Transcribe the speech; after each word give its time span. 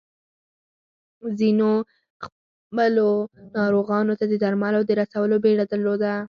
ځينو 1.39 1.71
خپلو 2.23 3.09
ناروغانو 3.57 4.13
ته 4.19 4.25
د 4.27 4.33
درملو 4.43 4.81
د 4.85 4.91
رسولو 5.01 5.35
بيړه 5.43 5.65
درلوده. 5.71 6.13